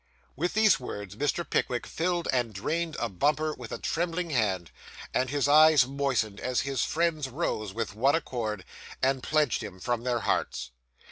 With 0.35 0.53
these 0.55 0.79
words, 0.79 1.15
Mr. 1.15 1.47
Pickwick 1.47 1.85
filled 1.85 2.27
and 2.33 2.55
drained 2.55 2.97
a 2.99 3.07
bumper 3.07 3.53
with 3.53 3.71
a 3.71 3.77
trembling 3.77 4.31
hand; 4.31 4.71
and 5.13 5.29
his 5.29 5.47
eyes 5.47 5.85
moistened 5.85 6.39
as 6.39 6.61
his 6.61 6.83
friends 6.83 7.29
rose 7.29 7.71
with 7.71 7.93
one 7.93 8.15
accord, 8.15 8.65
and 9.03 9.21
pledged 9.21 9.61
him 9.61 9.79
from 9.79 10.03
their 10.03 10.21
hearts. 10.21 10.71